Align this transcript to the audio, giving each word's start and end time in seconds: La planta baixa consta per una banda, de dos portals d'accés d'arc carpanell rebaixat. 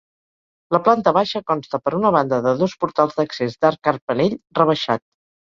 La 0.75 0.79
planta 0.87 1.13
baixa 1.17 1.41
consta 1.51 1.81
per 1.83 1.93
una 1.99 2.11
banda, 2.17 2.41
de 2.47 2.53
dos 2.63 2.75
portals 2.85 3.21
d'accés 3.21 3.59
d'arc 3.67 3.85
carpanell 3.89 4.39
rebaixat. 4.63 5.07